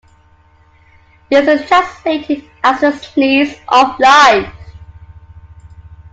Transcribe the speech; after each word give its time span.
This 1.29 1.47
is 1.47 1.67
translated 1.67 2.49
as 2.63 2.81
the 2.81 2.91
'Sneeze 2.91 3.55
of 3.67 3.99
Life'. 3.99 4.51